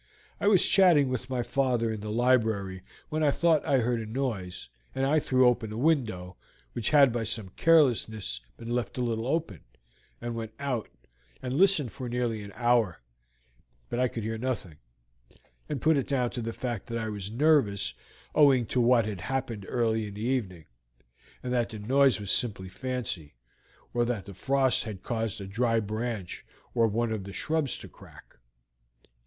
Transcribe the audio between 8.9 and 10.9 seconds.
a little open, and went out,